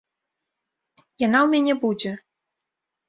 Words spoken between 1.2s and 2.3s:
Яна ў мяне будзе.